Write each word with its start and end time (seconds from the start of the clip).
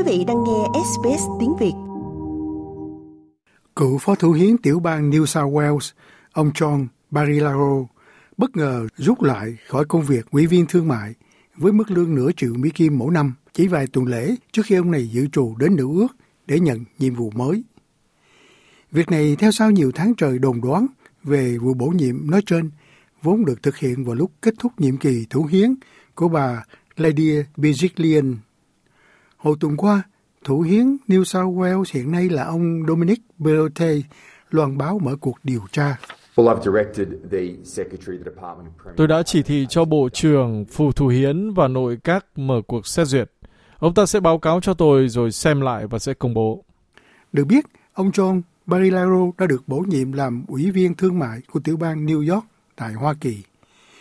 Quý 0.00 0.18
vị 0.18 0.24
đang 0.24 0.44
nghe 0.44 0.80
SBS 0.84 1.22
tiếng 1.40 1.56
Việt. 1.60 1.72
Cựu 3.76 3.98
Phó 3.98 4.14
Thủ 4.14 4.32
hiến 4.32 4.58
tiểu 4.58 4.80
bang 4.80 5.10
New 5.10 5.24
South 5.24 5.54
Wales, 5.54 5.92
ông 6.32 6.50
John 6.54 6.86
Barilaro, 7.10 7.86
bất 8.36 8.56
ngờ 8.56 8.86
rút 8.96 9.22
lại 9.22 9.56
khỏi 9.68 9.84
công 9.84 10.02
việc 10.02 10.30
ủy 10.30 10.46
viên 10.46 10.66
thương 10.66 10.88
mại 10.88 11.14
với 11.56 11.72
mức 11.72 11.90
lương 11.90 12.14
nửa 12.14 12.30
triệu 12.36 12.54
Mỹ 12.54 12.70
Kim 12.70 12.98
mỗi 12.98 13.12
năm 13.12 13.34
chỉ 13.52 13.66
vài 13.66 13.86
tuần 13.86 14.06
lễ 14.06 14.34
trước 14.52 14.62
khi 14.66 14.74
ông 14.74 14.90
này 14.90 15.08
dự 15.08 15.26
trù 15.26 15.56
đến 15.58 15.76
nữ 15.76 15.88
ước 15.94 16.16
để 16.46 16.60
nhận 16.60 16.84
nhiệm 16.98 17.14
vụ 17.14 17.30
mới. 17.30 17.62
Việc 18.90 19.10
này 19.10 19.36
theo 19.36 19.52
sau 19.52 19.70
nhiều 19.70 19.92
tháng 19.94 20.14
trời 20.14 20.38
đồn 20.38 20.60
đoán 20.60 20.86
về 21.24 21.58
vụ 21.58 21.74
bổ 21.74 21.86
nhiệm 21.86 22.30
nói 22.30 22.42
trên 22.46 22.70
vốn 23.22 23.44
được 23.44 23.62
thực 23.62 23.76
hiện 23.76 24.04
vào 24.04 24.14
lúc 24.14 24.30
kết 24.42 24.54
thúc 24.58 24.72
nhiệm 24.78 24.96
kỳ 24.96 25.26
thủ 25.30 25.44
hiến 25.44 25.74
của 26.14 26.28
bà 26.28 26.64
Lady 26.96 27.42
Beziklian. 27.56 28.34
Hồi 29.40 29.56
tuần 29.60 29.76
qua, 29.76 30.02
thủ 30.44 30.60
hiến 30.60 30.96
New 31.08 31.24
South 31.24 31.56
Wales 31.56 31.84
hiện 31.92 32.12
nay 32.12 32.28
là 32.28 32.44
ông 32.44 32.82
Dominic 32.88 33.20
Belote 33.38 33.94
loan 34.50 34.78
báo 34.78 34.98
mở 34.98 35.16
cuộc 35.20 35.38
điều 35.44 35.60
tra. 35.72 35.96
Tôi 38.96 39.08
đã 39.08 39.22
chỉ 39.22 39.42
thị 39.42 39.66
cho 39.68 39.84
Bộ 39.84 40.08
trưởng, 40.12 40.64
Phù 40.64 40.92
Thủ 40.92 41.06
Hiến 41.06 41.52
và 41.52 41.68
Nội 41.68 41.98
các 42.04 42.26
mở 42.36 42.62
cuộc 42.66 42.86
xét 42.86 43.06
duyệt. 43.06 43.30
Ông 43.78 43.94
ta 43.94 44.06
sẽ 44.06 44.20
báo 44.20 44.38
cáo 44.38 44.60
cho 44.60 44.74
tôi 44.74 45.08
rồi 45.08 45.32
xem 45.32 45.60
lại 45.60 45.86
và 45.86 45.98
sẽ 45.98 46.14
công 46.14 46.34
bố. 46.34 46.64
Được 47.32 47.44
biết, 47.44 47.64
ông 47.92 48.10
John 48.10 48.40
Barilaro 48.66 49.30
đã 49.38 49.46
được 49.46 49.68
bổ 49.68 49.78
nhiệm 49.78 50.12
làm 50.12 50.44
ủy 50.48 50.70
viên 50.70 50.94
thương 50.94 51.18
mại 51.18 51.40
của 51.52 51.60
tiểu 51.60 51.76
bang 51.76 52.06
New 52.06 52.34
York 52.34 52.44
tại 52.76 52.92
Hoa 52.92 53.14
Kỳ. 53.20 53.36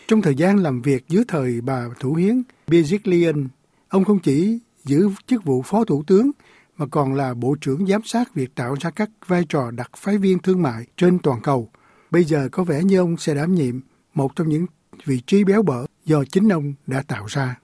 Trong 0.07 0.21
thời 0.21 0.35
gian 0.35 0.57
làm 0.57 0.81
việc 0.81 1.07
dưới 1.07 1.23
thời 1.27 1.61
bà 1.61 1.85
Thủ 1.99 2.13
hiến 2.13 2.41
Beziklian, 2.67 3.47
ông 3.89 4.03
không 4.05 4.19
chỉ 4.19 4.59
giữ 4.89 5.09
chức 5.27 5.43
vụ 5.43 5.61
phó 5.61 5.85
thủ 5.85 6.03
tướng 6.07 6.31
mà 6.77 6.85
còn 6.91 7.13
là 7.13 7.33
bộ 7.33 7.55
trưởng 7.61 7.87
giám 7.87 8.01
sát 8.03 8.33
việc 8.33 8.55
tạo 8.55 8.75
ra 8.79 8.89
các 8.89 9.09
vai 9.27 9.45
trò 9.49 9.71
đặc 9.71 9.91
phái 9.97 10.17
viên 10.17 10.39
thương 10.39 10.61
mại 10.61 10.85
trên 10.97 11.19
toàn 11.19 11.41
cầu. 11.41 11.69
Bây 12.11 12.23
giờ 12.23 12.49
có 12.51 12.63
vẻ 12.63 12.83
như 12.83 12.97
ông 12.97 13.17
sẽ 13.17 13.33
đảm 13.35 13.55
nhiệm 13.55 13.79
một 14.13 14.35
trong 14.35 14.49
những 14.49 14.65
vị 15.05 15.21
trí 15.27 15.43
béo 15.43 15.63
bở 15.63 15.85
do 16.05 16.23
chính 16.23 16.49
ông 16.49 16.73
đã 16.87 17.03
tạo 17.07 17.25
ra. 17.27 17.59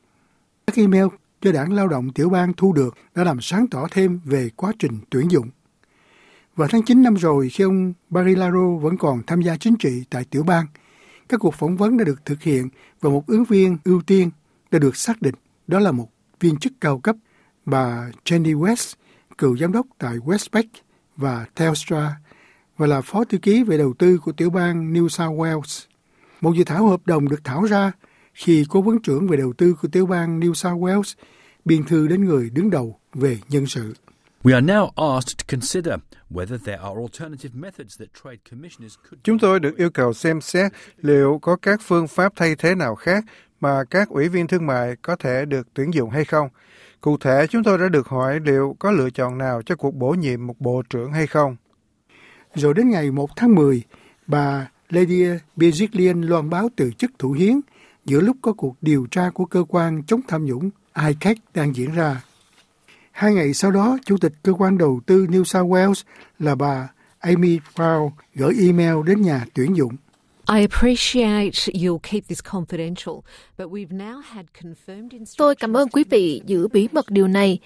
Các 0.68 0.76
email 0.76 1.06
do 1.42 1.52
đảng 1.52 1.74
lao 1.74 1.88
động 1.88 2.14
tiểu 2.14 2.30
bang 2.30 2.54
thu 2.54 2.74
được 2.74 2.96
đã 3.16 3.24
làm 3.24 3.42
sáng 3.42 3.68
tỏ 3.68 3.88
thêm 3.92 4.20
về 4.26 4.50
quá 4.56 4.72
trình 4.80 5.00
tuyển 5.10 5.32
dụng. 5.32 5.50
Vào 6.56 6.68
tháng 6.72 6.84
9 6.84 7.04
năm 7.04 7.16
rồi, 7.16 7.50
khi 7.50 7.64
ông 7.64 7.94
Barilaro 8.10 8.76
vẫn 8.82 8.98
còn 8.98 9.22
tham 9.28 9.42
gia 9.42 9.58
chính 9.58 9.76
trị 9.76 10.04
tại 10.10 10.26
tiểu 10.26 10.44
bang, 10.44 10.66
các 11.30 11.40
cuộc 11.40 11.54
phỏng 11.54 11.78
vấn 11.78 11.98
đã 11.98 12.04
được 12.04 12.26
thực 12.26 12.42
hiện 12.42 12.70
và 13.02 13.10
một 13.10 13.28
ứng 13.28 13.44
viên 13.44 13.78
ưu 13.84 14.02
tiên 14.02 14.30
đã 14.72 14.80
được 14.80 14.96
xác 14.96 15.22
định. 15.22 15.36
Đó 15.68 15.80
là 15.80 15.92
một 15.92 16.10
viên 16.40 16.58
chức 16.58 16.74
cao 16.82 17.00
cấp, 17.00 17.16
bà 17.66 18.10
Jenny 18.26 18.60
West, 18.60 18.94
cựu 19.38 19.58
giám 19.58 19.72
đốc 19.72 19.88
tại 19.98 20.18
Westpac 20.18 20.64
và 21.18 21.46
Telstra 21.56 22.20
và 22.78 22.88
là 22.88 23.02
phó 23.02 23.24
thư 23.24 23.38
ký 23.38 23.64
về 23.64 23.78
đầu 23.78 23.94
tư 24.00 24.18
của 24.18 24.32
tiểu 24.32 24.50
bang 24.50 24.94
New 24.94 25.08
South 25.08 25.40
Wales. 25.40 25.86
Một 26.42 26.54
dự 26.58 26.64
thảo 26.64 26.88
hợp 26.88 27.02
đồng 27.06 27.30
được 27.30 27.44
thảo 27.44 27.64
ra 27.64 27.92
khi 28.34 28.66
cố 28.70 28.82
vấn 28.82 29.02
trưởng 29.02 29.28
về 29.28 29.38
đầu 29.38 29.54
tư 29.58 29.76
của 29.82 29.88
tiểu 29.88 30.06
bang 30.06 30.40
New 30.40 30.54
South 30.54 30.82
Wales 30.82 31.14
biên 31.66 31.84
thư 31.84 32.08
đến 32.08 32.26
người 32.26 32.50
đứng 32.50 32.70
đầu 32.70 33.00
về 33.14 33.38
nhân 33.50 33.66
sự. 33.68 33.94
Chúng 39.24 39.40
tôi 39.40 39.60
được 39.60 39.78
yêu 39.78 39.90
cầu 39.90 40.14
xem 40.14 40.42
xét 40.42 40.72
liệu 40.98 41.40
có 41.42 41.56
các 41.56 41.82
phương 41.84 42.08
pháp 42.08 42.34
thay 42.36 42.56
thế 42.56 42.76
nào 42.76 42.96
khác 42.96 43.24
mà 43.62 43.84
các 43.84 44.10
ủy 44.10 44.30
viên 44.30 44.48
thương 44.48 44.68
mại 44.68 44.96
có 45.02 45.16
thể 45.16 45.46
được 45.46 45.68
tuyển 45.74 45.94
dụng 45.94 46.10
hay 46.10 46.26
không. 46.26 46.50
Cụ 47.02 47.18
thể, 47.18 47.48
chúng 47.48 47.64
tôi 47.64 47.78
đã 47.78 47.90
được 47.90 48.08
hỏi 48.08 48.40
liệu 48.40 48.76
có 48.80 48.92
lựa 48.92 49.10
chọn 49.10 49.38
nào 49.38 49.62
cho 49.66 49.76
cuộc 49.76 49.96
bổ 49.96 50.10
nhiệm 50.10 50.48
một 50.48 50.60
bộ 50.60 50.82
trưởng 50.90 51.12
hay 51.12 51.28
không. 51.28 51.56
Rồi 52.56 52.74
đến 52.74 52.90
ngày 52.90 53.12
1 53.12 53.30
tháng 53.36 53.56
10, 53.56 53.84
bà 54.28 54.68
Lady 54.90 55.26
Beziklian 55.58 56.28
loan 56.28 56.50
báo 56.50 56.70
từ 56.76 56.92
chức 56.92 57.12
thủ 57.20 57.32
hiến 57.32 57.60
giữa 58.06 58.22
lúc 58.22 58.38
có 58.42 58.54
cuộc 58.54 58.76
điều 58.82 59.08
tra 59.12 59.30
của 59.30 59.46
cơ 59.46 59.64
quan 59.68 60.04
chống 60.04 60.22
tham 60.28 60.46
nhũng 60.46 60.70
ICAC 61.08 61.38
đang 61.54 61.76
diễn 61.76 61.96
ra. 61.96 62.22
Hai 63.12 63.34
ngày 63.34 63.54
sau 63.54 63.72
đó, 63.72 63.98
Chủ 64.06 64.18
tịch 64.18 64.34
cơ 64.44 64.54
quan 64.54 64.78
đầu 64.78 65.02
tư 65.06 65.26
New 65.26 65.44
South 65.44 65.72
Wales 65.72 66.04
là 66.40 66.56
bà 66.56 66.90
Amy 67.20 67.60
Brown 67.76 68.10
gửi 68.36 68.56
email 68.60 68.96
đến 69.06 69.22
nhà 69.22 69.46
tuyển 69.54 69.78
dụng. 69.78 69.96
Tôi 75.38 75.56
cảm 75.56 75.78
ơn 75.78 75.90
quý 75.90 76.04
vị 76.10 76.42
giữ 76.46 76.68
bí 76.68 76.88
mật 76.92 77.06
điều 77.10 77.28
này, 77.28 77.60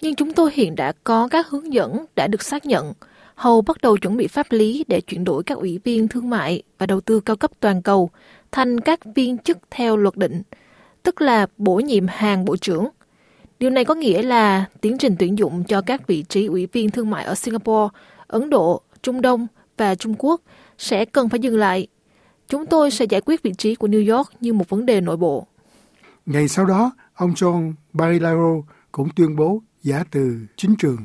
nhưng 0.00 0.14
chúng 0.14 0.32
tôi 0.32 0.50
hiện 0.54 0.74
đã 0.74 0.92
có 1.04 1.28
các 1.28 1.48
hướng 1.48 1.72
dẫn 1.72 2.04
đã 2.16 2.26
được 2.26 2.42
xác 2.42 2.66
nhận. 2.66 2.92
Hầu 3.34 3.62
bắt 3.62 3.76
đầu 3.82 3.96
chuẩn 3.96 4.16
bị 4.16 4.26
pháp 4.26 4.46
lý 4.50 4.84
để 4.88 5.00
chuyển 5.00 5.24
đổi 5.24 5.42
các 5.42 5.58
ủy 5.58 5.80
viên 5.84 6.08
thương 6.08 6.30
mại 6.30 6.62
và 6.78 6.86
đầu 6.86 7.00
tư 7.00 7.20
cao 7.20 7.36
cấp 7.36 7.50
toàn 7.60 7.82
cầu 7.82 8.10
thành 8.52 8.80
các 8.80 9.00
viên 9.14 9.38
chức 9.38 9.58
theo 9.70 9.96
luật 9.96 10.16
định, 10.16 10.42
tức 11.02 11.20
là 11.20 11.46
bổ 11.56 11.76
nhiệm 11.76 12.06
hàng 12.06 12.44
bộ 12.44 12.56
trưởng– 12.56 12.88
Điều 13.58 13.70
này 13.70 13.84
có 13.84 13.94
nghĩa 13.94 14.22
là 14.22 14.64
tiến 14.80 14.98
trình 14.98 15.16
tuyển 15.18 15.38
dụng 15.38 15.64
cho 15.64 15.80
các 15.80 16.06
vị 16.06 16.22
trí 16.22 16.46
ủy 16.46 16.66
viên 16.66 16.90
thương 16.90 17.10
mại 17.10 17.24
ở 17.24 17.34
Singapore, 17.34 17.88
Ấn 18.26 18.50
Độ, 18.50 18.80
Trung 19.02 19.20
Đông 19.20 19.46
và 19.76 19.94
Trung 19.94 20.14
Quốc 20.18 20.40
sẽ 20.78 21.04
cần 21.04 21.28
phải 21.28 21.40
dừng 21.40 21.56
lại. 21.56 21.86
Chúng 22.48 22.66
tôi 22.66 22.90
sẽ 22.90 23.04
giải 23.04 23.20
quyết 23.20 23.42
vị 23.42 23.52
trí 23.58 23.74
của 23.74 23.88
New 23.88 24.16
York 24.16 24.30
như 24.40 24.52
một 24.52 24.68
vấn 24.68 24.86
đề 24.86 25.00
nội 25.00 25.16
bộ. 25.16 25.46
Ngày 26.26 26.48
sau 26.48 26.64
đó, 26.64 26.92
ông 27.14 27.30
John 27.30 27.72
Barilaro 27.92 28.62
cũng 28.92 29.08
tuyên 29.16 29.36
bố 29.36 29.62
giả 29.82 30.04
từ 30.10 30.38
chính 30.56 30.74
trường. 30.78 30.96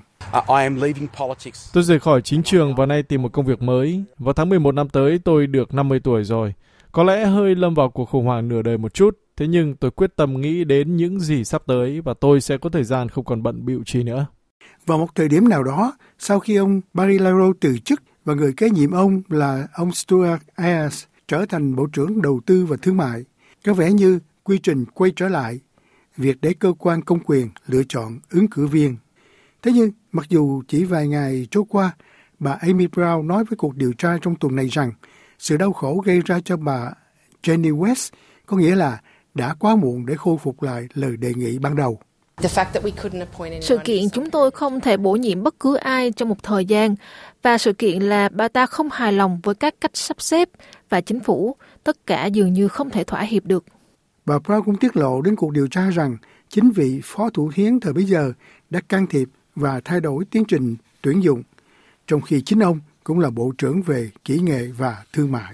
Tôi 1.73 1.83
rời 1.83 1.99
khỏi 1.99 2.21
chính 2.21 2.43
trường 2.43 2.75
và 2.75 2.85
nay 2.85 3.03
tìm 3.03 3.21
một 3.21 3.33
công 3.33 3.45
việc 3.45 3.61
mới. 3.61 4.03
Vào 4.17 4.33
tháng 4.33 4.49
11 4.49 4.75
năm 4.75 4.89
tới, 4.89 5.19
tôi 5.25 5.47
được 5.47 5.73
50 5.73 5.99
tuổi 6.03 6.23
rồi. 6.23 6.53
Có 6.91 7.03
lẽ 7.03 7.25
hơi 7.25 7.55
lâm 7.55 7.73
vào 7.73 7.89
cuộc 7.89 8.05
khủng 8.05 8.25
hoảng 8.25 8.47
nửa 8.47 8.61
đời 8.61 8.77
một 8.77 8.93
chút, 8.93 9.17
Thế 9.39 9.47
nhưng 9.47 9.75
tôi 9.75 9.91
quyết 9.91 10.15
tâm 10.15 10.41
nghĩ 10.41 10.63
đến 10.63 10.95
những 10.95 11.19
gì 11.19 11.43
sắp 11.43 11.61
tới 11.67 12.01
và 12.01 12.13
tôi 12.13 12.41
sẽ 12.41 12.57
có 12.57 12.69
thời 12.69 12.83
gian 12.83 13.09
không 13.09 13.25
còn 13.25 13.43
bận 13.43 13.65
bịu 13.65 13.83
chi 13.85 14.03
nữa. 14.03 14.25
Vào 14.85 14.97
một 14.97 15.15
thời 15.15 15.27
điểm 15.27 15.49
nào 15.49 15.63
đó, 15.63 15.93
sau 16.19 16.39
khi 16.39 16.55
ông 16.55 16.81
Barilaro 16.93 17.53
từ 17.59 17.77
chức 17.77 18.01
và 18.25 18.33
người 18.33 18.53
kế 18.57 18.69
nhiệm 18.69 18.91
ông 18.91 19.21
là 19.29 19.67
ông 19.73 19.91
Stuart 19.91 20.41
Ayres 20.55 21.03
trở 21.29 21.45
thành 21.45 21.75
Bộ 21.75 21.87
trưởng 21.93 22.21
Đầu 22.21 22.41
tư 22.45 22.65
và 22.65 22.77
Thương 22.81 22.97
mại, 22.97 23.23
có 23.65 23.73
vẻ 23.73 23.91
như 23.91 24.19
quy 24.43 24.57
trình 24.57 24.85
quay 24.85 25.11
trở 25.15 25.27
lại, 25.29 25.59
việc 26.17 26.37
để 26.41 26.53
cơ 26.59 26.73
quan 26.79 27.01
công 27.01 27.19
quyền 27.19 27.49
lựa 27.67 27.83
chọn 27.89 28.19
ứng 28.29 28.47
cử 28.47 28.67
viên. 28.67 28.97
Thế 29.61 29.71
nhưng, 29.71 29.91
mặc 30.11 30.25
dù 30.29 30.61
chỉ 30.67 30.83
vài 30.83 31.07
ngày 31.07 31.47
trôi 31.51 31.63
qua, 31.69 31.91
bà 32.39 32.51
Amy 32.51 32.87
Brown 32.87 33.27
nói 33.27 33.43
với 33.43 33.57
cuộc 33.57 33.75
điều 33.75 33.93
tra 33.93 34.17
trong 34.21 34.35
tuần 34.35 34.55
này 34.55 34.67
rằng 34.67 34.91
sự 35.39 35.57
đau 35.57 35.73
khổ 35.73 36.03
gây 36.05 36.21
ra 36.25 36.39
cho 36.45 36.57
bà 36.57 36.91
Jenny 37.43 37.77
West 37.77 38.09
có 38.45 38.57
nghĩa 38.57 38.75
là 38.75 39.01
đã 39.33 39.53
quá 39.59 39.75
muộn 39.75 40.05
để 40.05 40.15
khôi 40.15 40.37
phục 40.43 40.63
lại 40.63 40.87
lời 40.93 41.17
đề 41.17 41.33
nghị 41.33 41.59
ban 41.59 41.75
đầu. 41.75 41.99
Sự 43.61 43.77
kiện 43.83 44.09
chúng 44.09 44.29
tôi 44.29 44.51
không 44.51 44.81
thể 44.81 44.97
bổ 44.97 45.13
nhiệm 45.13 45.43
bất 45.43 45.59
cứ 45.59 45.75
ai 45.75 46.11
trong 46.11 46.29
một 46.29 46.43
thời 46.43 46.65
gian 46.65 46.95
và 47.41 47.57
sự 47.57 47.73
kiện 47.73 48.01
là 48.01 48.29
bà 48.29 48.47
ta 48.47 48.65
không 48.65 48.89
hài 48.91 49.13
lòng 49.13 49.39
với 49.43 49.55
các 49.55 49.75
cách 49.81 49.91
sắp 49.93 50.21
xếp 50.21 50.49
và 50.89 51.01
chính 51.01 51.19
phủ, 51.19 51.55
tất 51.83 52.05
cả 52.05 52.25
dường 52.25 52.53
như 52.53 52.67
không 52.67 52.89
thể 52.89 53.03
thỏa 53.03 53.21
hiệp 53.21 53.45
được. 53.45 53.63
Bà 54.25 54.37
Brown 54.37 54.63
cũng 54.63 54.77
tiết 54.77 54.97
lộ 54.97 55.21
đến 55.21 55.35
cuộc 55.35 55.51
điều 55.51 55.67
tra 55.67 55.89
rằng 55.89 56.17
chính 56.49 56.71
vị 56.71 57.01
phó 57.03 57.29
thủ 57.29 57.51
hiến 57.55 57.79
thời 57.79 57.93
bấy 57.93 58.03
giờ 58.03 58.31
đã 58.69 58.79
can 58.89 59.07
thiệp 59.07 59.29
và 59.55 59.81
thay 59.85 59.99
đổi 59.99 60.25
tiến 60.31 60.43
trình 60.47 60.75
tuyển 61.01 61.23
dụng, 61.23 61.43
trong 62.07 62.21
khi 62.21 62.41
chính 62.41 62.59
ông 62.59 62.79
cũng 63.03 63.19
là 63.19 63.29
Bộ 63.29 63.51
trưởng 63.57 63.81
về 63.81 64.09
kỹ 64.25 64.39
nghệ 64.39 64.67
và 64.77 65.03
thương 65.13 65.31
mại. 65.31 65.53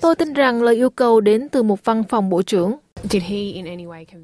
Tôi 0.00 0.14
tin 0.16 0.32
rằng 0.32 0.62
lời 0.62 0.74
yêu 0.74 0.90
cầu 0.90 1.20
đến 1.20 1.48
từ 1.48 1.62
một 1.62 1.84
văn 1.84 2.02
phòng 2.08 2.30
bộ 2.30 2.42
trưởng. 2.42 2.76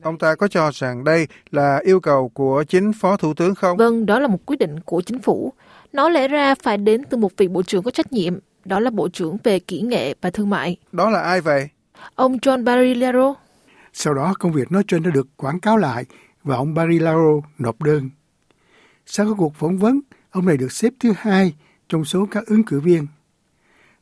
Ông 0.03 0.19
ta 0.19 0.35
có 0.35 0.49
cho 0.49 0.71
rằng 0.75 1.05
đây 1.05 1.27
là 1.51 1.81
yêu 1.85 2.01
cầu 2.01 2.29
của 2.29 2.65
chính 2.69 2.93
phó 2.93 3.17
thủ 3.17 3.35
tướng 3.35 3.55
không? 3.55 3.77
Vâng, 3.77 4.07
đó 4.07 4.19
là 4.19 4.29
một 4.29 4.47
quyết 4.47 4.57
định 4.59 4.81
của 4.81 5.01
chính 5.01 5.19
phủ. 5.19 5.53
Nó 5.93 6.09
lẽ 6.09 6.29
ra 6.29 6.55
phải 6.55 6.79
đến 6.79 7.05
từ 7.11 7.17
một 7.17 7.33
vị 7.37 7.49
bộ 7.49 7.63
trưởng 7.63 7.83
có 7.83 7.91
trách 7.91 8.13
nhiệm. 8.13 8.39
Đó 8.65 8.81
là 8.81 8.91
bộ 8.91 9.09
trưởng 9.09 9.37
về 9.45 9.59
kỹ 9.59 9.81
nghệ 9.81 10.15
và 10.21 10.31
thương 10.31 10.51
mại. 10.51 10.77
Đó 10.93 11.11
là 11.11 11.21
ai 11.21 11.41
vậy? 11.41 11.69
Ông 12.15 12.37
John 12.37 12.65
Barilaro. 12.65 13.35
Sau 13.93 14.15
đó 14.15 14.35
công 14.39 14.53
việc 14.53 14.73
nói 14.73 14.83
trên 14.89 15.03
đã 15.03 15.11
được 15.11 15.27
quảng 15.37 15.61
cáo 15.61 15.77
lại 15.77 16.05
và 16.43 16.57
ông 16.57 16.75
Barilaro 16.75 17.41
nộp 17.59 17.83
đơn. 17.83 18.11
Sau 19.07 19.27
các 19.27 19.35
cuộc 19.39 19.55
phỏng 19.55 19.79
vấn, 19.79 20.01
ông 20.31 20.47
này 20.47 20.57
được 20.57 20.73
xếp 20.73 20.93
thứ 21.01 21.13
hai 21.17 21.55
trong 21.89 22.05
số 22.05 22.27
các 22.31 22.47
ứng 22.47 22.65
cử 22.65 22.81
viên 22.81 23.07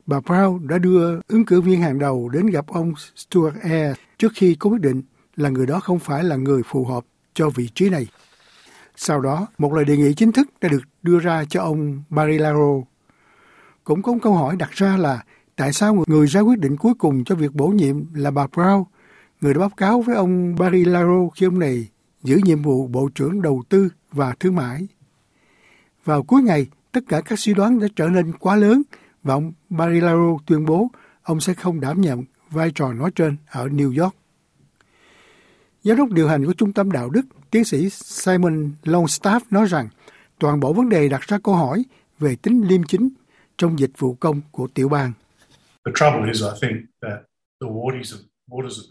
bà 0.06 0.18
Brown 0.18 0.66
đã 0.66 0.78
đưa 0.78 1.20
ứng 1.28 1.44
cử 1.44 1.60
viên 1.60 1.82
hàng 1.82 1.98
đầu 1.98 2.28
đến 2.28 2.46
gặp 2.46 2.66
ông 2.66 2.92
Stuart 3.16 3.54
Ayres 3.62 3.96
trước 4.22 4.32
khi 4.34 4.54
có 4.54 4.70
quyết 4.70 4.80
định 4.80 5.02
là 5.36 5.48
người 5.48 5.66
đó 5.66 5.80
không 5.80 5.98
phải 5.98 6.24
là 6.24 6.36
người 6.36 6.62
phù 6.62 6.84
hợp 6.84 7.04
cho 7.34 7.50
vị 7.50 7.68
trí 7.74 7.88
này. 7.88 8.06
Sau 8.96 9.20
đó, 9.20 9.46
một 9.58 9.72
lời 9.72 9.84
đề 9.84 9.96
nghị 9.96 10.14
chính 10.14 10.32
thức 10.32 10.48
đã 10.60 10.68
được 10.68 10.82
đưa 11.02 11.18
ra 11.18 11.44
cho 11.44 11.62
ông 11.62 12.02
Barilaro. 12.10 12.82
Cũng 13.84 14.02
có 14.02 14.12
một 14.12 14.18
câu 14.22 14.34
hỏi 14.34 14.56
đặt 14.56 14.70
ra 14.70 14.96
là 14.96 15.24
tại 15.56 15.72
sao 15.72 16.04
người 16.06 16.26
ra 16.26 16.40
quyết 16.40 16.58
định 16.58 16.76
cuối 16.76 16.94
cùng 16.94 17.24
cho 17.24 17.34
việc 17.34 17.54
bổ 17.54 17.66
nhiệm 17.66 18.14
là 18.14 18.30
bà 18.30 18.46
Brown, 18.46 18.84
người 19.40 19.54
đã 19.54 19.60
báo 19.60 19.70
cáo 19.76 20.00
với 20.02 20.16
ông 20.16 20.54
Barilaro 20.58 21.28
khi 21.34 21.46
ông 21.46 21.58
này 21.58 21.88
giữ 22.22 22.40
nhiệm 22.44 22.62
vụ 22.62 22.86
Bộ 22.86 23.08
trưởng 23.14 23.42
Đầu 23.42 23.62
tư 23.68 23.88
và 24.12 24.34
thương 24.40 24.56
mại. 24.56 24.88
Vào 26.04 26.22
cuối 26.22 26.42
ngày, 26.42 26.66
tất 26.92 27.00
cả 27.08 27.20
các 27.20 27.38
suy 27.38 27.54
đoán 27.54 27.80
đã 27.80 27.86
trở 27.96 28.08
nên 28.08 28.32
quá 28.32 28.56
lớn 28.56 28.82
và 29.22 29.34
ông 29.34 29.52
Barilaro 29.70 30.36
tuyên 30.46 30.66
bố 30.66 30.90
ông 31.22 31.40
sẽ 31.40 31.54
không 31.54 31.80
đảm 31.80 32.00
nhận 32.00 32.24
vai 32.52 32.70
trò 32.74 32.92
nói 32.92 33.10
trên 33.14 33.36
ở 33.50 33.66
New 33.66 34.02
York. 34.02 34.14
Giám 35.84 35.96
đốc 35.96 36.10
điều 36.10 36.28
hành 36.28 36.44
của 36.46 36.52
Trung 36.52 36.72
tâm 36.72 36.92
Đạo 36.92 37.10
đức, 37.10 37.22
tiến 37.50 37.64
sĩ 37.64 37.88
Simon 37.90 38.72
Longstaff 38.84 39.40
nói 39.50 39.66
rằng 39.66 39.88
toàn 40.38 40.60
bộ 40.60 40.72
vấn 40.72 40.88
đề 40.88 41.08
đặt 41.08 41.20
ra 41.20 41.38
câu 41.44 41.54
hỏi 41.54 41.84
về 42.18 42.36
tính 42.36 42.68
liêm 42.68 42.84
chính 42.84 43.08
trong 43.58 43.78
dịch 43.78 43.98
vụ 43.98 44.14
công 44.14 44.40
của 44.50 44.68
tiểu 44.74 44.88
bang. 44.88 45.12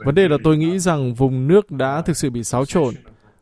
Vấn 0.06 0.16
đề 0.16 0.28
là 0.28 0.38
tôi 0.44 0.58
nghĩ 0.58 0.80
rằng 0.80 1.14
vùng 1.14 1.48
nước 1.48 1.72
đã 1.72 2.02
thực 2.02 2.18
sự 2.18 2.30
bị 2.30 2.44
xáo 2.44 2.66
trộn 2.66 2.94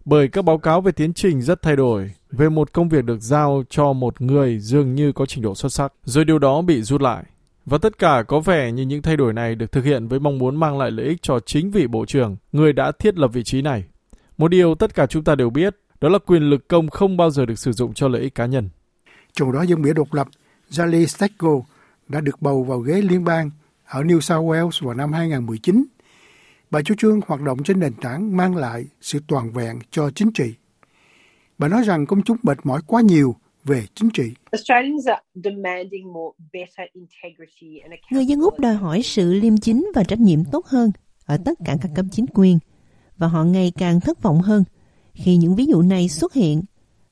bởi 0.05 0.27
các 0.27 0.45
báo 0.45 0.57
cáo 0.57 0.81
về 0.81 0.91
tiến 0.91 1.13
trình 1.13 1.41
rất 1.41 1.61
thay 1.61 1.75
đổi 1.75 2.11
về 2.31 2.49
một 2.49 2.73
công 2.73 2.89
việc 2.89 3.05
được 3.05 3.21
giao 3.21 3.63
cho 3.69 3.93
một 3.93 4.21
người 4.21 4.59
dường 4.59 4.95
như 4.95 5.11
có 5.11 5.25
trình 5.25 5.43
độ 5.43 5.55
xuất 5.55 5.69
sắc, 5.69 5.93
rồi 6.03 6.25
điều 6.25 6.39
đó 6.39 6.61
bị 6.61 6.81
rút 6.81 7.01
lại. 7.01 7.23
Và 7.65 7.77
tất 7.77 7.97
cả 7.97 8.23
có 8.27 8.39
vẻ 8.39 8.71
như 8.71 8.83
những 8.83 9.01
thay 9.01 9.17
đổi 9.17 9.33
này 9.33 9.55
được 9.55 9.71
thực 9.71 9.85
hiện 9.85 10.07
với 10.07 10.19
mong 10.19 10.37
muốn 10.37 10.55
mang 10.55 10.77
lại 10.77 10.91
lợi 10.91 11.05
ích 11.05 11.21
cho 11.21 11.39
chính 11.39 11.71
vị 11.71 11.87
bộ 11.87 12.05
trưởng, 12.05 12.37
người 12.51 12.73
đã 12.73 12.91
thiết 12.91 13.17
lập 13.17 13.27
vị 13.33 13.43
trí 13.43 13.61
này. 13.61 13.83
Một 14.37 14.47
điều 14.47 14.75
tất 14.75 14.95
cả 14.95 15.05
chúng 15.05 15.23
ta 15.23 15.35
đều 15.35 15.49
biết, 15.49 15.75
đó 16.01 16.09
là 16.09 16.19
quyền 16.19 16.43
lực 16.43 16.67
công 16.67 16.89
không 16.89 17.17
bao 17.17 17.31
giờ 17.31 17.45
được 17.45 17.59
sử 17.59 17.71
dụng 17.71 17.93
cho 17.93 18.07
lợi 18.07 18.21
ích 18.21 18.35
cá 18.35 18.45
nhân. 18.45 18.69
chủ 19.33 19.51
đó 19.51 19.61
dân 19.61 19.81
biểu 19.81 19.93
độc 19.93 20.13
lập 20.13 20.27
Jali 20.69 21.05
Stecco 21.05 21.61
đã 22.07 22.21
được 22.21 22.41
bầu 22.41 22.63
vào 22.63 22.79
ghế 22.79 23.01
liên 23.01 23.23
bang 23.23 23.49
ở 23.85 24.01
New 24.01 24.19
South 24.19 24.45
Wales 24.45 24.85
vào 24.85 24.93
năm 24.93 25.13
2019. 25.13 25.85
Bà 26.71 26.81
chủ 26.81 26.95
trương 26.97 27.19
hoạt 27.27 27.41
động 27.41 27.63
trên 27.63 27.79
nền 27.79 27.93
tảng 27.93 28.37
mang 28.37 28.55
lại 28.55 28.85
sự 29.01 29.19
toàn 29.27 29.51
vẹn 29.51 29.79
cho 29.91 30.11
chính 30.11 30.31
trị. 30.33 30.53
Bà 31.57 31.67
nói 31.67 31.83
rằng 31.83 32.05
công 32.05 32.21
chúng 32.21 32.37
mệt 32.43 32.57
mỏi 32.63 32.81
quá 32.87 33.01
nhiều 33.01 33.35
về 33.69 33.85
chính 33.95 34.09
trị. 34.09 34.31
Người 38.11 38.25
dân 38.25 38.41
Úc 38.41 38.59
đòi 38.59 38.73
hỏi 38.73 39.01
sự 39.03 39.33
liêm 39.33 39.57
chính 39.57 39.87
và 39.95 40.03
trách 40.03 40.19
nhiệm 40.19 40.45
tốt 40.45 40.65
hơn 40.65 40.91
ở 41.25 41.37
tất 41.45 41.59
cả 41.65 41.77
các 41.81 41.91
cấp 41.95 42.05
chính 42.11 42.25
quyền 42.33 42.59
và 43.17 43.27
họ 43.27 43.43
ngày 43.43 43.71
càng 43.77 43.99
thất 43.99 44.21
vọng 44.21 44.41
hơn 44.41 44.63
khi 45.13 45.37
những 45.37 45.55
ví 45.55 45.65
dụ 45.65 45.81
này 45.81 46.09
xuất 46.09 46.33
hiện 46.33 46.61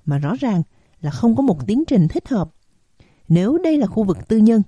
mà 0.05 0.17
rõ 0.17 0.35
ràng 0.39 0.61
là 1.01 1.11
không 1.11 1.35
có 1.35 1.41
một 1.41 1.67
tiến 1.67 1.83
trình 1.87 2.07
thích 2.07 2.29
hợp. 2.29 2.49
Nếu 3.27 3.57
đây 3.57 3.77
là 3.77 3.87
khu 3.87 4.03
vực 4.03 4.27
tư 4.27 4.37
nhân, 4.37 4.61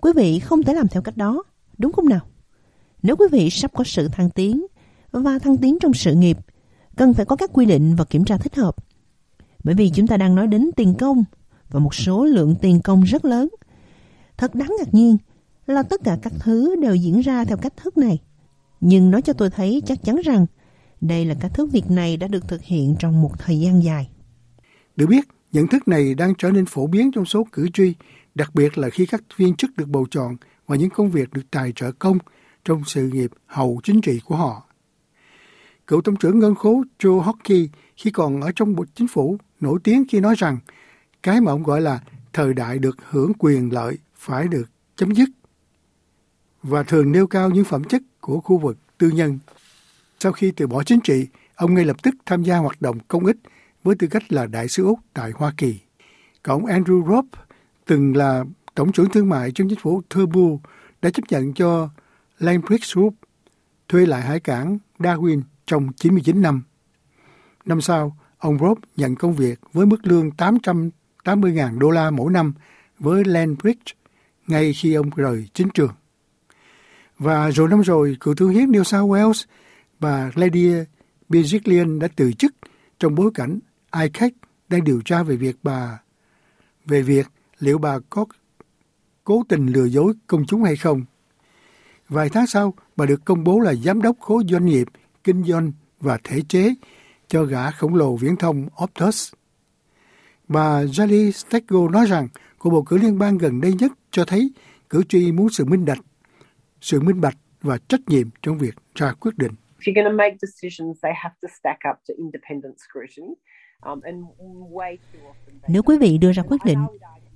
quý 0.00 0.12
vị 0.16 0.38
không 0.38 0.62
thể 0.62 0.74
làm 0.74 0.88
theo 0.88 1.02
cách 1.02 1.16
đó, 1.16 1.42
đúng 1.78 1.92
không 1.92 2.08
nào? 2.08 2.20
Nếu 3.02 3.16
quý 3.16 3.26
vị 3.32 3.50
sắp 3.50 3.72
có 3.74 3.84
sự 3.84 4.08
thăng 4.08 4.30
tiến 4.30 4.66
và 5.10 5.38
thăng 5.38 5.56
tiến 5.56 5.78
trong 5.80 5.94
sự 5.94 6.14
nghiệp, 6.14 6.36
cần 6.96 7.14
phải 7.14 7.26
có 7.26 7.36
các 7.36 7.50
quy 7.52 7.66
định 7.66 7.94
và 7.96 8.04
kiểm 8.04 8.24
tra 8.24 8.36
thích 8.36 8.56
hợp. 8.56 8.76
Bởi 9.64 9.74
vì 9.74 9.90
chúng 9.90 10.06
ta 10.06 10.16
đang 10.16 10.34
nói 10.34 10.46
đến 10.46 10.70
tiền 10.76 10.94
công 10.94 11.24
và 11.70 11.80
một 11.80 11.94
số 11.94 12.24
lượng 12.24 12.54
tiền 12.62 12.80
công 12.84 13.02
rất 13.02 13.24
lớn. 13.24 13.48
Thật 14.36 14.54
đáng 14.54 14.72
ngạc 14.78 14.94
nhiên 14.94 15.16
là 15.66 15.82
tất 15.82 16.00
cả 16.04 16.18
các 16.22 16.32
thứ 16.38 16.76
đều 16.82 16.94
diễn 16.94 17.20
ra 17.20 17.44
theo 17.44 17.56
cách 17.56 17.76
thức 17.76 17.98
này. 17.98 18.18
Nhưng 18.80 19.10
nói 19.10 19.22
cho 19.22 19.32
tôi 19.32 19.50
thấy 19.50 19.82
chắc 19.86 19.98
chắn 20.04 20.16
rằng 20.24 20.46
đây 21.00 21.24
là 21.24 21.34
cách 21.40 21.54
thức 21.54 21.72
việc 21.72 21.90
này 21.90 22.16
đã 22.16 22.28
được 22.28 22.48
thực 22.48 22.62
hiện 22.62 22.96
trong 22.98 23.22
một 23.22 23.38
thời 23.38 23.60
gian 23.60 23.84
dài. 23.84 24.10
Được 24.96 25.06
biết, 25.06 25.28
nhận 25.52 25.66
thức 25.66 25.88
này 25.88 26.14
đang 26.14 26.34
trở 26.38 26.50
nên 26.50 26.66
phổ 26.66 26.86
biến 26.86 27.12
trong 27.12 27.24
số 27.24 27.46
cử 27.52 27.68
tri, 27.74 27.94
đặc 28.34 28.54
biệt 28.54 28.78
là 28.78 28.90
khi 28.90 29.06
các 29.06 29.22
viên 29.36 29.56
chức 29.56 29.76
được 29.76 29.88
bầu 29.88 30.06
chọn 30.10 30.36
và 30.66 30.76
những 30.76 30.90
công 30.90 31.10
việc 31.10 31.32
được 31.32 31.50
tài 31.50 31.72
trợ 31.76 31.92
công 31.92 32.18
trong 32.64 32.82
sự 32.86 33.08
nghiệp 33.08 33.30
hậu 33.46 33.80
chính 33.84 34.00
trị 34.00 34.20
của 34.24 34.36
họ. 34.36 34.66
Cựu 35.86 36.00
Tổng 36.00 36.16
trưởng 36.16 36.38
Ngân 36.38 36.54
khố 36.54 36.84
Joe 36.98 37.20
Hockey 37.20 37.68
khi 37.96 38.10
còn 38.10 38.40
ở 38.40 38.52
trong 38.56 38.76
bộ 38.76 38.84
chính 38.94 39.08
phủ 39.08 39.38
nổi 39.60 39.78
tiếng 39.84 40.04
khi 40.08 40.20
nói 40.20 40.34
rằng 40.38 40.58
cái 41.22 41.40
mà 41.40 41.52
ông 41.52 41.62
gọi 41.62 41.80
là 41.80 42.00
thời 42.32 42.54
đại 42.54 42.78
được 42.78 42.96
hưởng 43.08 43.32
quyền 43.38 43.72
lợi 43.72 43.98
phải 44.14 44.48
được 44.48 44.70
chấm 44.96 45.14
dứt 45.14 45.28
và 46.62 46.82
thường 46.82 47.12
nêu 47.12 47.26
cao 47.26 47.50
những 47.50 47.64
phẩm 47.64 47.84
chất 47.84 48.02
của 48.20 48.40
khu 48.40 48.58
vực 48.58 48.78
tư 48.98 49.10
nhân. 49.10 49.38
Sau 50.18 50.32
khi 50.32 50.50
từ 50.50 50.66
bỏ 50.66 50.82
chính 50.82 51.00
trị, 51.00 51.26
ông 51.54 51.74
ngay 51.74 51.84
lập 51.84 52.02
tức 52.02 52.14
tham 52.26 52.42
gia 52.42 52.56
hoạt 52.56 52.82
động 52.82 52.98
công 53.08 53.26
ích 53.26 53.36
với 53.82 53.96
tư 53.98 54.06
cách 54.06 54.32
là 54.32 54.46
đại 54.46 54.68
sứ 54.68 54.84
Úc 54.84 54.98
tại 55.14 55.30
Hoa 55.34 55.52
Kỳ. 55.56 55.80
Còn 56.42 56.64
Andrew 56.64 57.14
Robb 57.14 57.26
từng 57.86 58.16
là 58.16 58.44
tổng 58.74 58.92
trưởng 58.92 59.10
thương 59.10 59.28
mại 59.28 59.52
trong 59.54 59.68
chính 59.68 59.78
phủ 59.78 60.02
Turnbull 60.14 60.54
đã 61.02 61.10
chấp 61.10 61.22
nhận 61.28 61.54
cho 61.54 61.88
Lambrix 62.38 62.94
Group 62.94 63.14
thuê 63.88 64.06
lại 64.06 64.22
hải 64.22 64.40
cảng 64.40 64.78
Darwin 64.98 65.42
trong 65.66 65.92
99 65.96 66.42
năm. 66.42 66.62
Năm 67.64 67.80
sau, 67.80 68.16
ông 68.40 68.58
Rob 68.58 68.78
nhận 68.96 69.14
công 69.14 69.34
việc 69.34 69.60
với 69.72 69.86
mức 69.86 70.06
lương 70.06 70.30
880.000 70.30 71.78
đô 71.78 71.90
la 71.90 72.10
mỗi 72.10 72.32
năm 72.32 72.52
với 72.98 73.24
Landbridge 73.24 73.92
ngay 74.46 74.72
khi 74.72 74.94
ông 74.94 75.10
rời 75.16 75.48
chính 75.54 75.68
trường. 75.74 75.92
Và 77.18 77.50
rồi 77.50 77.68
năm 77.68 77.80
rồi, 77.80 78.16
cựu 78.20 78.34
thủ 78.34 78.46
hiến 78.46 78.70
New 78.70 78.82
South 78.82 79.10
Wales 79.10 79.44
bà 80.00 80.30
Lady 80.34 80.72
Beziklian 81.28 81.98
đã 81.98 82.08
từ 82.16 82.32
chức 82.32 82.54
trong 82.98 83.14
bối 83.14 83.30
cảnh 83.34 83.58
ICAC 84.02 84.32
đang 84.68 84.84
điều 84.84 85.00
tra 85.04 85.22
về 85.22 85.36
việc 85.36 85.56
bà 85.62 85.98
về 86.86 87.02
việc 87.02 87.26
liệu 87.58 87.78
bà 87.78 87.98
có 88.10 88.26
cố 89.24 89.42
tình 89.48 89.66
lừa 89.66 89.84
dối 89.84 90.12
công 90.26 90.46
chúng 90.46 90.64
hay 90.64 90.76
không. 90.76 91.04
Vài 92.08 92.28
tháng 92.28 92.46
sau, 92.46 92.74
bà 92.96 93.06
được 93.06 93.24
công 93.24 93.44
bố 93.44 93.60
là 93.60 93.74
giám 93.74 94.02
đốc 94.02 94.20
khối 94.20 94.42
doanh 94.48 94.66
nghiệp, 94.66 94.88
kinh 95.24 95.44
doanh 95.44 95.72
và 96.00 96.18
thể 96.24 96.42
chế 96.48 96.74
cho 97.30 97.44
gã 97.44 97.70
khổng 97.70 97.94
lồ 97.94 98.16
viễn 98.16 98.36
thông 98.36 98.68
Optus. 98.84 99.32
Bà 100.48 100.82
Jali 100.82 101.30
Stego 101.30 101.88
nói 101.88 102.06
rằng 102.06 102.28
cuộc 102.58 102.70
bầu 102.70 102.82
cử 102.82 102.98
liên 102.98 103.18
bang 103.18 103.38
gần 103.38 103.60
đây 103.60 103.72
nhất 103.72 103.92
cho 104.10 104.24
thấy 104.24 104.52
cử 104.90 105.02
tri 105.08 105.32
muốn 105.32 105.48
sự 105.48 105.64
minh 105.64 105.84
bạch, 105.84 105.98
sự 106.80 107.00
minh 107.00 107.20
bạch 107.20 107.36
và 107.62 107.78
trách 107.88 108.00
nhiệm 108.06 108.28
trong 108.42 108.58
việc 108.58 108.74
ra 108.94 109.12
quyết 109.12 109.38
định. 109.38 109.52
Um, 113.82 114.00
Nếu 115.68 115.82
quý 115.82 115.98
vị 115.98 116.18
đưa 116.18 116.32
ra 116.32 116.42
quyết 116.42 116.64
định, 116.64 116.78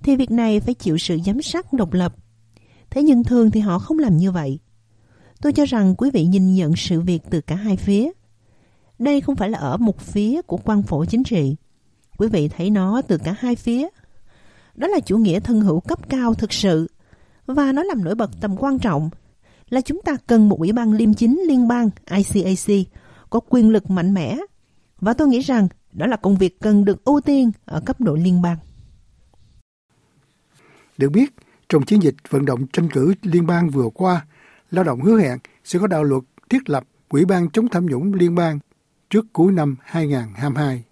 thì 0.02 0.16
việc 0.16 0.30
này 0.30 0.60
phải 0.60 0.74
chịu 0.74 0.98
sự 0.98 1.18
giám 1.26 1.42
sát 1.42 1.72
độc 1.72 1.92
lập. 1.92 2.14
Thế 2.90 3.02
nhưng 3.02 3.24
thường 3.24 3.50
thì 3.50 3.60
họ 3.60 3.78
không 3.78 3.98
làm 3.98 4.16
như 4.16 4.30
vậy. 4.30 4.58
Tôi 5.42 5.52
cho 5.52 5.64
rằng 5.64 5.94
quý 5.98 6.10
vị 6.10 6.24
nhìn 6.24 6.54
nhận 6.54 6.76
sự 6.76 7.00
việc 7.00 7.20
từ 7.30 7.40
cả 7.40 7.56
hai 7.56 7.76
phía. 7.76 8.10
Đây 9.04 9.20
không 9.20 9.36
phải 9.36 9.50
là 9.50 9.58
ở 9.58 9.76
một 9.76 10.00
phía 10.00 10.42
của 10.42 10.56
quan 10.56 10.82
phổ 10.82 11.04
chính 11.04 11.24
trị. 11.24 11.56
Quý 12.16 12.28
vị 12.28 12.48
thấy 12.48 12.70
nó 12.70 13.02
từ 13.08 13.18
cả 13.18 13.34
hai 13.38 13.56
phía. 13.56 13.88
Đó 14.74 14.86
là 14.86 15.00
chủ 15.00 15.18
nghĩa 15.18 15.40
thân 15.40 15.60
hữu 15.60 15.80
cấp 15.80 16.08
cao 16.08 16.34
thực 16.34 16.52
sự. 16.52 16.90
Và 17.46 17.72
nó 17.72 17.82
làm 17.82 18.04
nổi 18.04 18.14
bật 18.14 18.30
tầm 18.40 18.56
quan 18.56 18.78
trọng 18.78 19.10
là 19.70 19.80
chúng 19.80 20.02
ta 20.02 20.16
cần 20.26 20.48
một 20.48 20.58
ủy 20.58 20.72
ban 20.72 20.92
liêm 20.92 21.14
chính 21.14 21.42
liên 21.48 21.68
bang 21.68 21.90
ICAC 22.10 22.86
có 23.30 23.40
quyền 23.48 23.70
lực 23.70 23.90
mạnh 23.90 24.14
mẽ. 24.14 24.38
Và 25.00 25.12
tôi 25.12 25.28
nghĩ 25.28 25.40
rằng 25.40 25.68
đó 25.92 26.06
là 26.06 26.16
công 26.16 26.36
việc 26.36 26.60
cần 26.60 26.84
được 26.84 27.04
ưu 27.04 27.20
tiên 27.20 27.50
ở 27.64 27.80
cấp 27.86 28.00
độ 28.00 28.14
liên 28.14 28.42
bang. 28.42 28.56
Được 30.98 31.12
biết, 31.12 31.34
trong 31.68 31.84
chiến 31.84 32.02
dịch 32.02 32.14
vận 32.30 32.44
động 32.44 32.66
tranh 32.72 32.88
cử 32.90 33.14
liên 33.22 33.46
bang 33.46 33.70
vừa 33.70 33.88
qua, 33.94 34.26
lao 34.70 34.84
động 34.84 35.00
hứa 35.00 35.20
hẹn 35.20 35.38
sẽ 35.64 35.78
có 35.78 35.86
đạo 35.86 36.04
luật 36.04 36.22
thiết 36.48 36.70
lập 36.70 36.84
Ủy 37.08 37.24
ban 37.24 37.50
chống 37.50 37.68
tham 37.68 37.86
nhũng 37.86 38.14
liên 38.14 38.34
bang 38.34 38.58
trước 39.14 39.26
cuối 39.32 39.52
năm 39.52 39.76
2022. 39.82 40.84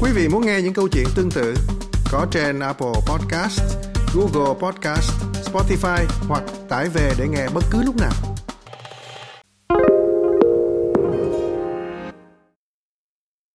Quý 0.00 0.10
vị 0.14 0.28
muốn 0.28 0.46
nghe 0.46 0.62
những 0.62 0.74
câu 0.74 0.88
chuyện 0.88 1.06
tương 1.14 1.30
tự 1.30 1.54
có 2.12 2.26
trên 2.30 2.60
Apple 2.60 2.92
Podcast, 3.06 3.60
Google 4.14 4.54
Podcast, 4.60 5.12
Spotify 5.52 6.04
hoặc 6.28 6.42
tải 6.68 6.88
về 6.88 7.12
để 7.18 7.28
nghe 7.28 7.48
bất 7.54 7.64
cứ 7.70 7.82
lúc 7.82 7.96
nào. 7.96 8.37